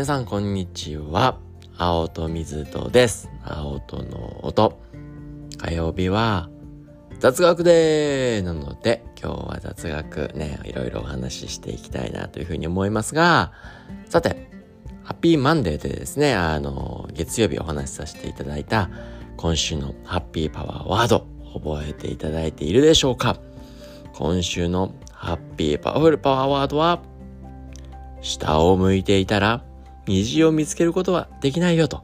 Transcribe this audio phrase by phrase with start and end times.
[0.00, 1.36] 皆さんこんにちは。
[1.76, 3.28] 青と水とです。
[3.44, 4.80] 青との音。
[5.58, 6.48] 火曜日は
[7.18, 13.52] 雑学でーなので、今日は雑学ね、いろいろお話ししていきたいなというふうに思いますが、
[14.08, 14.50] さて、
[15.04, 18.88] ハッピーマンデーでですね、あの、月曜日お話しさせていただいた
[19.36, 23.36] 今週のハッピーパワーワード、覚えていただいているでしょうか？
[24.14, 27.02] 今週のハッピーパワフルパワーワードは、
[28.22, 29.62] 下を向いていたら
[30.10, 32.02] 虹を見つけることはできないよと。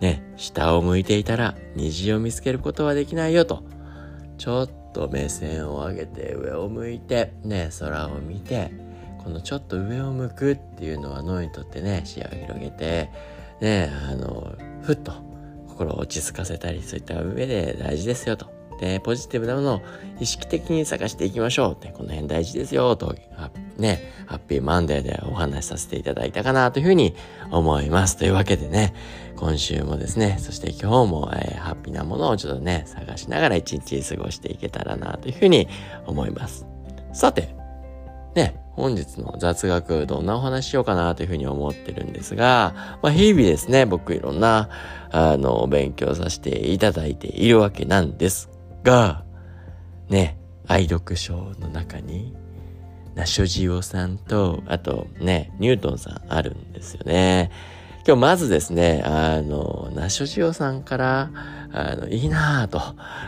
[0.00, 3.64] ね、下を向いていたら虹を見つけることはできないよと。
[4.36, 8.70] ちょっと目線を上げて上を向いて、ね、空を見て、
[9.24, 13.10] このちょっと上を向くっていうのは脳にとってね、視野を広げて、
[13.60, 15.12] ね、あの、ふっと
[15.66, 18.46] 心を落ち着かせたり、そういった上で大事ですよと。
[18.80, 19.80] で、ポジティブなものを
[20.20, 23.12] 意識的に探していきましょうって、この辺大事ですよと、
[23.78, 27.14] ね、ハッピーマンデーでお話しさせていただいたかなというふうに
[27.50, 28.16] 思います。
[28.16, 28.92] というわけでね、
[29.36, 35.68] 今週もですね、そして今日も、えー、ハッピーなものをちょっとね、探しながら一日過ごしていけたらなというふうに
[36.06, 36.66] 思います。
[37.12, 37.54] さて、
[38.34, 44.68] ね、本日の雑学どんなお話しようかなというふうに思ってるんですが、まあ日々ですね、僕いろんな、
[45.10, 48.50] あの、勉強させていただいているわけなんです
[48.82, 49.24] が、
[50.08, 52.34] ね、愛読書の中に、
[53.18, 57.50] ナショジオさんと、あとね、ニュートンさんあるんですよね。
[58.06, 61.30] 今日まずですね、あの、ナショジオさんから、
[61.72, 62.80] あの、いいなぁと、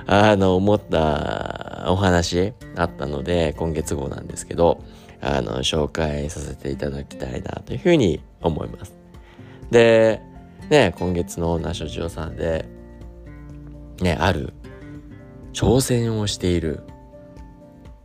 [0.07, 4.81] あの、思ったお話あったので、今月号なんですけど、
[5.21, 8.95] あの、紹介させていただきたいなというふうに思います。
[9.73, 10.23] で、
[10.71, 12.65] ね、今月のナショジオさんで、
[14.01, 14.53] ね、ある
[15.53, 16.85] 挑戦をしている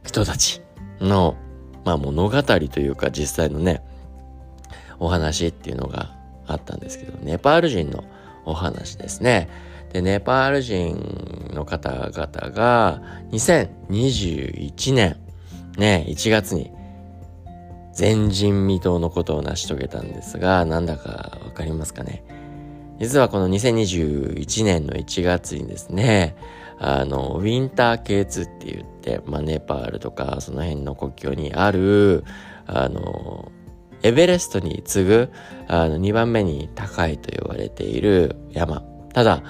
[0.03, 0.63] 人たち
[1.00, 1.38] の、
[1.86, 3.81] まあ物語というか実際のね、
[5.00, 6.14] お話っていうのが
[6.47, 8.03] あったんですけど、ネパール人の
[8.44, 9.47] お話ですね。
[9.94, 12.12] で、ネパール人の方々
[12.51, 13.01] が
[13.31, 15.18] 2021年
[15.78, 16.72] ね、1月に
[17.97, 22.24] 前人未到のことを成し遂げたんですが、なんだかわかりますかね。
[23.00, 26.35] 実はこの2021年の1月にですね、
[26.80, 32.24] あの、ウィンター K2 って言って、まあ、ネパールとかその辺の国境にある、
[32.68, 33.52] あの、
[34.03, 35.31] エベレストに次ぐ、
[35.68, 38.81] あの、2番目に高いと言われている山。
[39.13, 39.44] ただ、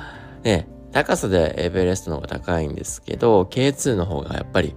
[0.43, 4.75] ね、高さでエベレストの方が高いんですけど、K2 の方がやっぱり、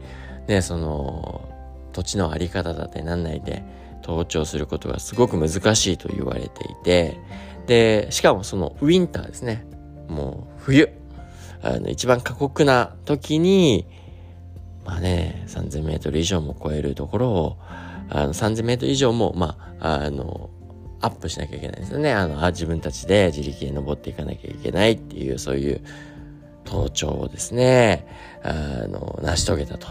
[0.49, 1.49] ね、その、
[1.93, 3.63] 土地のあり方だってなんないで、
[4.03, 7.19] 登頂することがすごく難しいと言われていて、
[7.67, 9.67] で、しかもそのウィンターですね。
[10.09, 10.98] もう冬。
[11.63, 13.87] あの、一番過酷な時に、
[14.85, 17.57] まあね、3000メートル以上も超えるところを、
[18.11, 20.51] あの、3000メートル以上も、まあ、あの、
[21.01, 22.13] アップしなきゃいけないですよね。
[22.13, 25.81] あの、自分たちで自力で登っていかなきゃいけないっていう、そういう
[26.65, 28.07] 登頂をですね、
[28.43, 28.53] あ
[28.89, 29.89] の、成し遂げたと。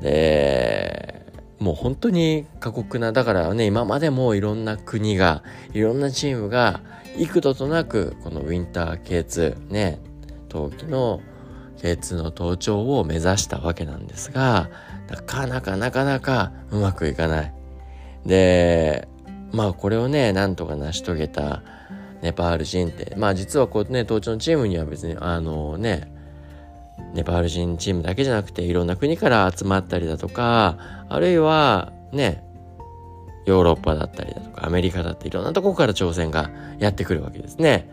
[0.00, 1.24] で、
[1.58, 6.80] もう本当に過酷な、だからね、今までもいろんな国が、いろんなチームが、
[7.16, 10.00] 幾度となく、このウィンター K2、ね、
[10.54, 11.20] 冬季の
[11.78, 14.70] K2 の登頂を目指したわけなんですが、
[15.10, 17.54] なかなかなかなかうまくいかない。
[18.24, 19.08] で、
[19.52, 21.62] まあこれをね、なんとか成し遂げた
[22.22, 26.12] ネパール人って、まあ実はこうね、登頂のチームには別にあのね、
[27.12, 30.78] ネパール人チームだけじゃなくていろんな国から集まったりだとか、
[31.08, 32.44] あるいはね、
[33.46, 37.90] ヨーロッパだったりだとかアメリカだっていろんなとこから挑戦がやってくるわけですね。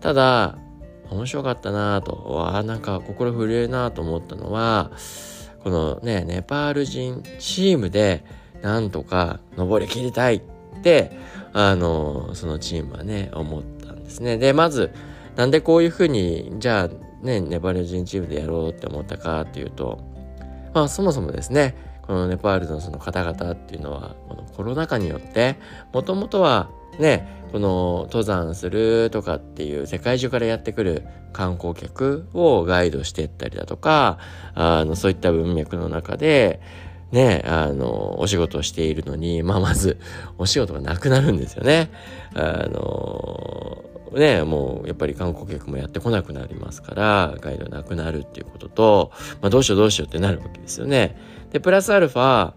[0.00, 0.58] ただ、
[1.10, 4.90] 面白かったなぁと、わあなんか心震えるなと思ったのは、
[5.62, 8.24] このね、ネパール人チームで
[8.62, 10.40] なんとか登り切りたいっ
[10.82, 11.12] て、
[11.52, 14.38] あの、そのチームはね、思ったんですね。
[14.38, 14.92] で、まず、
[15.36, 20.00] なんでこういうふうに、じゃあね、ネパール人チームでやろうって思ったかっていうと、
[20.74, 25.56] まあそもそもですね、このネパールのその方々っていうのは、このコロナ禍によって、
[25.92, 34.18] もともとはね、この登山するとかっていう世界中からやってくる観光客をガイドしていったりだとか、
[34.54, 36.60] あの、そういった文脈の中で、
[37.10, 39.98] ね、あの、お仕事をしているのに、まあまず、
[40.38, 41.90] お仕事がなくなるんですよね。
[42.34, 43.84] あの、
[44.14, 49.12] ね、もうやっぱり観光客もやってこなくなりますから、ガイドなくなるっていうことと、
[49.42, 51.16] まあどうしようどうしようってなるわけですよね。
[51.50, 52.52] で、プラスアルファ、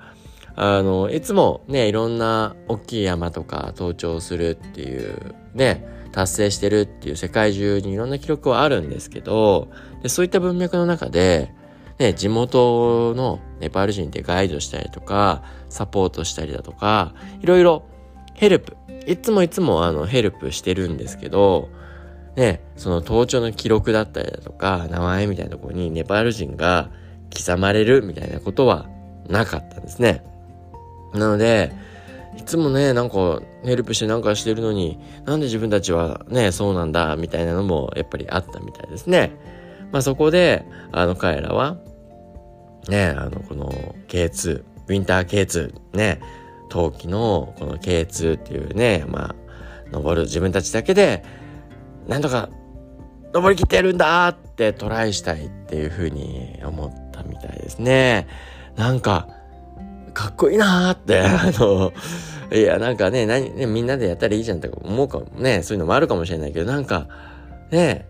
[0.56, 9.68] あの、いつもね、いろんな大きい山とか登頂するっていう、ね、達成してるっていう世界中にいろんな記録はあるんですけど、
[10.02, 11.54] でそういった文脈の中で、
[12.00, 17.84] ね、地元のネパール人でガイドしたりとか、サポートしたりだとか、いろいろ
[18.34, 18.78] ヘルプ。
[19.08, 21.70] いつもいつもあのヘルプしてるんですけど、
[22.36, 26.90] ね、その登頂の記録だったりだとか、名前みたいなところにネパール人が
[27.36, 28.88] 刻まれるみたいなことは
[29.28, 30.24] なかったんですね。
[31.18, 31.72] なので、
[32.38, 39.32] いつもね、なんかヘルプしてなんかしてるのに、なんで自分たちはね、そうなんだ、みたいなのもやっぱりあったみたいですね。
[39.92, 41.78] まあそこで、あの彼らは、
[42.90, 43.70] ね、あのこの
[44.08, 46.20] K2、ウィンター K2、ね、
[46.70, 49.36] 冬季のこの K2 っていうね、まあ、
[49.92, 51.24] 登る自分たちだけで、
[52.08, 52.50] なんとか
[53.34, 58.28] 登りきってるんだってトライしたいっていうふうに思ったみたいですね。
[58.76, 59.28] なんか、
[60.16, 61.92] かっこいいなーって、あの、
[62.52, 67.08] いや、なんかね、何、ね、みんなでやったらいいじゃんって思うかもね、そういうのもあるかもしれないけど、なんか、
[67.70, 68.08] ね、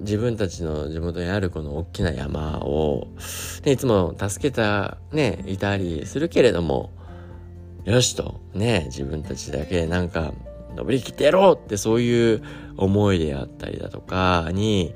[0.00, 3.08] 自分たちの地元にあるこの大きな山を、
[3.64, 6.90] ね、いつも助けた、ね、いたりするけれども、
[7.84, 10.34] よしと、ね、自分たちだけなんか、
[10.76, 12.42] 登りきってやろうってそういう
[12.76, 14.94] 思いであったりだとかに、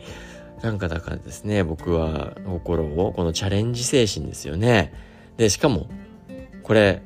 [0.63, 4.93] なんかだからですね、僕は心を、このチャレンジ精神ですよね。
[5.39, 5.87] で、しかも、
[6.69, 7.03] これ、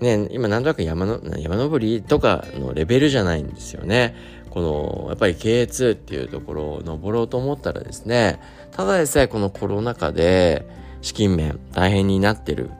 [0.00, 4.14] ね、今なんとなく山の、山登りとかのレベルじゃないんですよね。
[4.50, 8.40] この、やっぱり K2 っていうところを登ろうと思ったらですね、
[8.72, 10.66] ただでさえこのコロナ禍で
[11.02, 12.70] 資金面大変になってる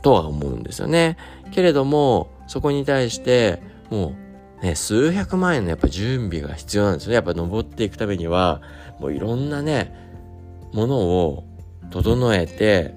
[0.00, 1.18] とは思うんですよね。
[1.52, 4.14] けれども、そこに対して、も
[4.62, 7.14] う、ね、数百万円のやっぱ準備が必要なんですよね。
[7.16, 8.62] やっぱ登っていくためには、
[8.98, 9.94] もういろんなね、
[10.72, 11.44] ものを
[11.90, 12.94] 整えて、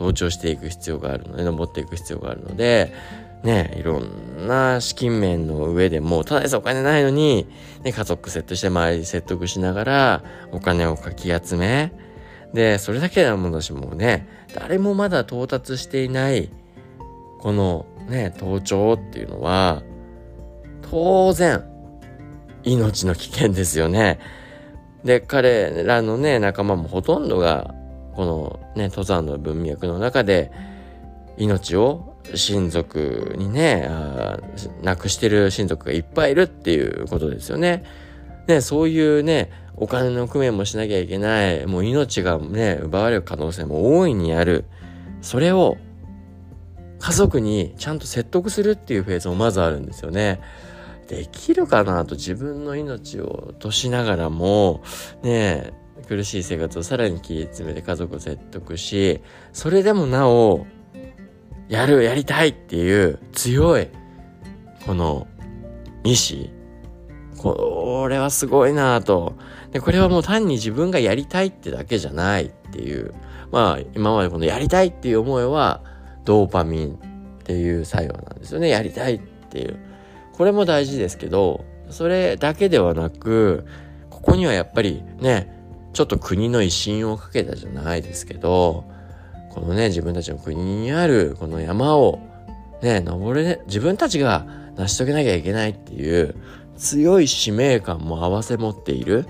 [0.00, 2.90] 登頂していく必要があるので、登っていく必要があるので、
[3.42, 7.46] ね、いろんな資金面の上でも、ただでさお金ないのに、
[7.84, 11.92] ね、家族セットして周りに説得しながら、お金をかき集め、
[12.54, 16.50] で、それだけなものしもね、誰もまだ到達していない、
[17.38, 19.82] このね、登頂っていうのは、
[20.90, 21.62] 当然、
[22.62, 24.18] 命の危険ですよね。
[25.04, 27.74] で、彼らのね、仲間もほとんどが、
[28.14, 30.50] このね、登山の文脈の中で、
[31.36, 33.88] 命を親族にね、
[34.82, 37.84] 亡くしてる親族がいっぱいいるっていうことですよね。
[38.46, 44.64] ね、そういうね、お金の工面もしなきゃいけない、もう命がね、奪われる可能性も大いにある。
[45.22, 45.76] それを
[46.98, 50.40] 家族にちゃんと説得するっていうフェーズもまずあるんですよね。
[51.08, 54.82] できるかなと自分の命を落としながらも、
[55.22, 59.20] ね苦しい生活をさらに切り詰めて家族を説得し、
[59.52, 60.66] それでもなお、
[61.68, 63.88] やる、やりたいっていう強い、
[64.86, 65.26] この
[66.04, 66.50] 意志。
[67.38, 69.34] これはすごいなと。
[69.72, 73.14] で、これはもう単に自分がやりたいってだけじゃないっていう。
[73.50, 75.82] まあ、今までこのやりたいっていう思いは、
[76.24, 76.98] ドーパミンっ
[77.44, 78.68] ていう作用なんですよね。
[78.68, 79.78] やりたいっていう。
[80.32, 83.64] これも大事ですけど、それだけではなく、
[84.10, 85.59] ここにはやっぱりね、
[85.92, 88.84] ちょっと国の威信をかけたじゃないですけど、
[89.50, 92.20] このね、自分たちの国にあるこの山を
[92.82, 94.46] ね、登れ、自分たちが
[94.76, 96.34] 成し遂げなきゃいけないっていう
[96.76, 99.26] 強い使命感も併せ持っている。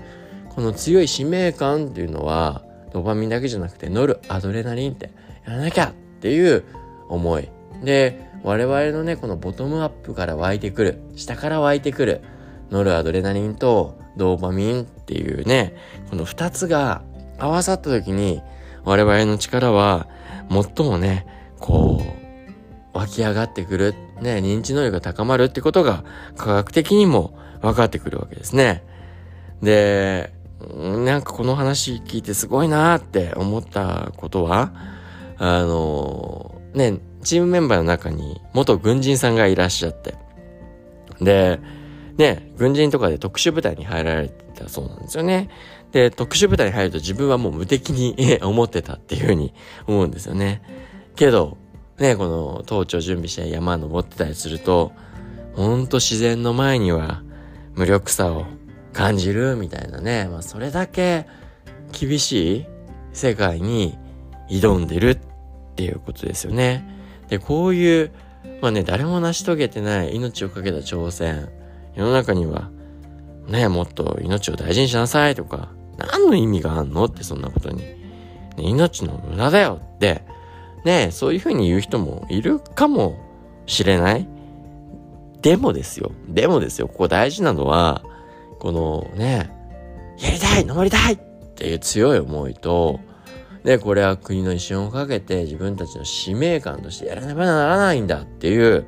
[0.49, 2.63] この強い使命感っていうのは、
[2.93, 5.11] ドパミンだけじゃなくて、ノルアドレナリンって
[5.45, 6.63] やらなきゃっていう
[7.09, 7.49] 思い。
[7.83, 12.21] で、我々のね、このボトムアップから湧いてくる、下から湧いてくる、
[12.69, 15.75] ノルアドレナリンとドーパミンっていうね、
[16.11, 17.01] この二つが
[17.39, 18.43] 合わさった時に、
[18.83, 20.07] 我々の力は、
[20.49, 21.25] 最もね、
[21.59, 22.01] こ
[22.93, 26.03] う、湧き上がってくる、ね、認知能力が高まるってことが
[26.37, 28.83] 科学的にも分かってくるわけですね。
[29.63, 34.71] で、なんかこの話聞いてすごいなって思ったことは、
[35.37, 40.13] あの、ね、チームメンバーの中に元軍人さんがいらっしゃって。
[41.21, 41.59] で、
[42.21, 45.49] ね、軍人とかで特殊部隊に入られてたそうなんですよね。
[45.91, 49.53] で、特殊部隊に入ると自分はもう無敵に 思ってたっていうふうに
[49.87, 50.61] 思うんですよね。
[51.15, 51.57] けど、
[51.97, 54.91] ね、この登頂準備して山登ってたりすると、
[55.55, 57.23] ほんと自然の前には
[57.73, 58.45] 無力さを
[58.93, 60.27] 感じるみたいなね。
[60.31, 61.25] まあそれだけ
[61.91, 62.65] 厳しい
[63.13, 63.97] 世界に
[64.47, 65.19] 挑んでるっ
[65.75, 66.87] ていうことですよね。
[67.29, 68.11] で、こういう、
[68.61, 71.49] まあね、誰も成し遂げてない命を懸けた挑戦。
[71.95, 72.69] 世の中には、
[73.47, 77.77] ね、もっと命を大事にしなさいとか、何の意味があんのってそんなことに。
[77.77, 77.97] ね、
[78.57, 80.23] 命の無駄だよって、
[80.85, 83.17] ね、そういうふうに言う人もいるかも
[83.65, 84.27] しれない。
[85.41, 86.11] でもですよ。
[86.27, 86.87] でもですよ。
[86.87, 88.03] ここ大事なのは、
[88.59, 89.49] このね、
[90.19, 91.17] やりたい登りたいっ
[91.55, 92.99] ていう強い思いと、
[93.63, 98.85] で、これは国の威信をかけて自分たちの使命感としてやらねばならないんだっていう、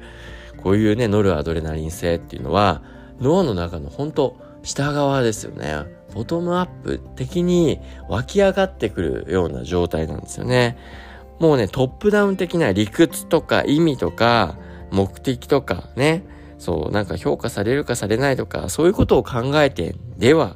[0.63, 2.82] こういうね、ノルアドレナリン性っていうのは、
[3.20, 5.86] 脳の中の本当下側ですよね。
[6.13, 10.77] ボトムアップ的に湧き上がってくるような状態なんですよね。
[11.39, 14.55] もうね、トップダウン的な理屈とか意味とか
[14.91, 16.24] 目的とかね、
[16.58, 20.55] そう、なんか評価されるかされないとか、そういうことを考えてでは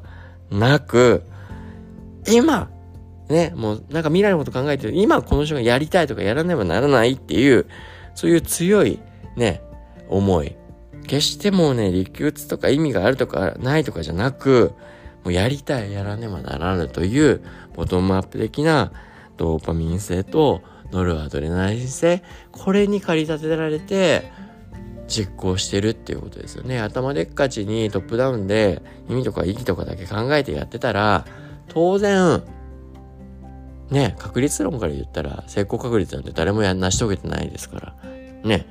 [0.49, 1.23] なく、
[2.29, 2.69] 今、
[3.29, 7.65] ね、もうなんか未来のこと考えてる、今この人がやりたいとかやらねばならないっていう、
[8.15, 8.99] そういう強い
[9.35, 9.61] ね、
[10.09, 10.55] 思い。
[11.07, 14.73] 決してもうね、理屈とか意味があるとかないとかじゃなく、
[15.23, 17.41] もうやりたい、やらねばならぬという、
[17.75, 18.91] ボトムアップ的な
[19.37, 20.61] ドーパミン性と
[20.91, 24.31] ノルアドレナリン性、これに駆り立てられて、
[25.07, 26.79] 実行してるっていうことですよね。
[26.79, 31.25] 頭でっかちにトップダウンで意味とか息とかだけ考えてやってたら、
[31.69, 32.43] 当然、
[33.89, 37.95] ね、確率論から言ったら成功確率なんて誰もや成し遂げてないですから、
[38.43, 38.65] ね、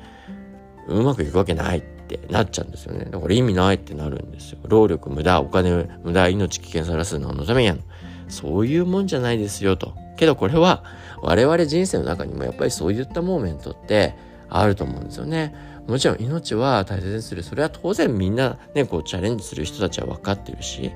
[0.89, 3.07] うまくいくわけないってなっちゃうんですよね。
[3.11, 4.59] だから意味ないってなるんですよ。
[4.65, 7.81] 労力無駄、お金無駄、命危険さらすののためやん。
[8.29, 9.95] そういうもんじゃないですよと。
[10.17, 10.85] けどこれは
[11.23, 14.15] 我々人生の中にもやっぱりそういったモーメントって
[14.49, 15.55] あると思うんですよね。
[15.87, 17.43] もちろん命は大切にする。
[17.43, 20.93] それは当然みんなね、こうチャレンジする人たちは分かってるし。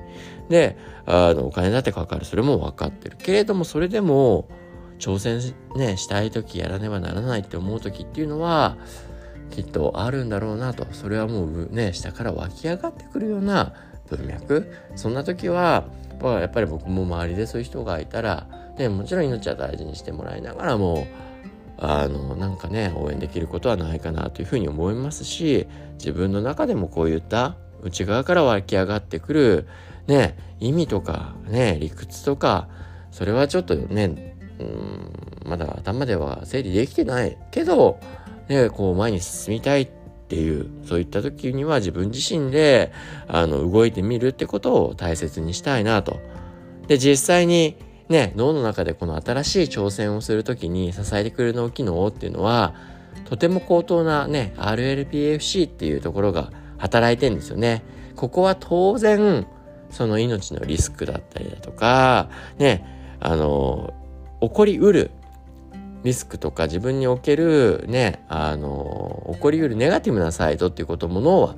[0.49, 2.25] で、あの、お金だってかかる。
[2.25, 3.15] それも分かってる。
[3.17, 4.49] けれども、それでも、
[4.99, 5.41] 挑戦
[5.75, 8.75] ね、したい時やらねばならないって思う時っていうのは、
[9.51, 10.87] きっとあるんだろうなと。
[10.91, 13.73] それはもうね、下から湧き上がってくるような
[14.09, 14.71] 文脈。
[14.95, 15.85] そんな時は、
[16.23, 21.05] やっぱり僕も周りでそういう人がいたら、ね、もちろん命は大事にしてもらいながらも、
[21.83, 29.67] あのなんかね応援できることはないかなというふうに思いますし自分の中でもこういった内側から湧き上がってくる
[30.05, 32.69] ね意味とかね理屈とか
[33.09, 37.99] それはちょっとねうんまだ頭では整理できてないけど、
[38.51, 39.87] ね、こう前に進みたいっ
[40.27, 42.91] ていうそういった時には自分自身で
[43.29, 46.19] あの動いてみるってことを大切にしたいなと。
[46.87, 47.77] で実際に
[48.09, 52.75] ね、脳の中でこの新しい挑戦をするときに支えてくれる脳機能っていうのは、
[53.23, 57.83] とても高等なね、RLPFC っていうところが働いてんですよね。
[58.17, 59.47] ここは当然、
[59.89, 63.93] その命のリスクだったりだとか、ね、あの、
[64.41, 65.11] 起こりうる
[66.03, 71.55] リスクとか自分におけるね、あの、起こりうるネガティブなサイドっていうことも脳は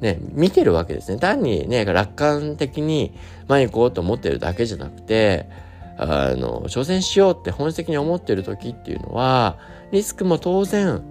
[0.00, 1.18] ね、見てるわけですね。
[1.18, 3.14] 単にね、楽観的に
[3.48, 5.48] 前に行こうと思ってるだけじゃなくて、
[5.96, 9.58] あの、挑戦しようって本質的に思ってる時っていうのは、
[9.90, 11.02] リスクも当然、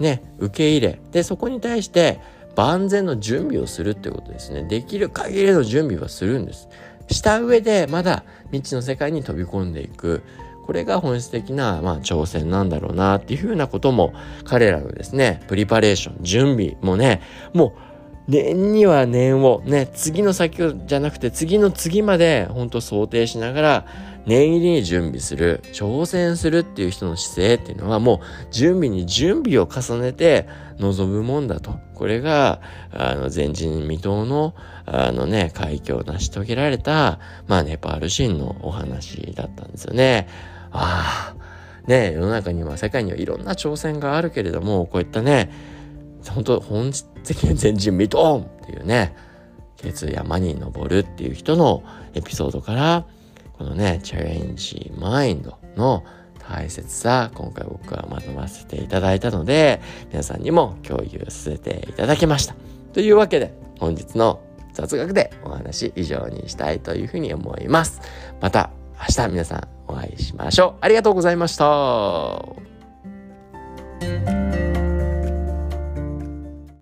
[0.00, 2.20] ね、受け入れ、で、そこに対して
[2.56, 4.64] 万全の準備をするってことですね。
[4.64, 6.68] できる限りの準備はするんです。
[7.08, 10.22] した上で、まだ未知の世界に飛び込んでいく。
[10.66, 14.12] これが本質的な、まあ、挑戦なんだろうなっていうふうなことも
[14.44, 17.22] 彼らのですね、プリパレーション、準備もね、
[17.54, 17.86] もう
[18.28, 23.86] 年には年を、ね、次の先じゃなくて次の次まで本当想定しながら
[24.26, 28.18] 念入りに準備する、挑戦するっていう人の姿勢っていうのはもう
[28.50, 31.78] 準備に準備を重ねて臨むもんだと。
[31.94, 32.60] これが、
[32.92, 34.54] あの、前人未到の、
[34.84, 40.26] あのね、快挙を成し遂げられた、まあ、ネパール人のお話だったんですよね。
[40.76, 45.50] ああ、ね、世の中には世界にはいろんな挑戦があるけれども、こういったね、
[46.28, 49.14] 本当本質的に前人未到っていうね、
[49.76, 51.82] 決山に登るっていう人の
[52.14, 53.06] エピソードから、
[53.58, 56.04] このね、チャレンジマインドの
[56.38, 59.80] 大切さ、今回僕はまとませていただいたので、
[60.10, 62.54] 皆さんにも共有させていただきました。
[62.92, 64.40] というわけで、本日の
[64.72, 68.00] 雑学でお話以上にしたいというふうに思います。
[68.40, 70.78] また明日皆さんお会いしましょう。
[70.80, 71.66] ありがとうございました。